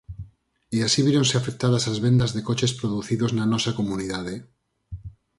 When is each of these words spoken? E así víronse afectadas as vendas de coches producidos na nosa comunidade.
E 0.75 0.77
así 0.87 0.99
víronse 1.07 1.35
afectadas 1.37 1.83
as 1.91 1.97
vendas 2.05 2.33
de 2.35 2.41
coches 2.49 2.75
producidos 2.79 3.31
na 3.33 3.45
nosa 3.53 3.71
comunidade. 3.79 4.35